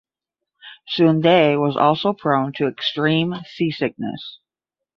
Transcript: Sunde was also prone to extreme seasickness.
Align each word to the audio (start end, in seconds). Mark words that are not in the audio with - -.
Sunde 0.91 1.61
was 1.61 1.77
also 1.77 2.11
prone 2.11 2.53
to 2.53 2.65
extreme 2.67 3.35
seasickness. 3.47 4.39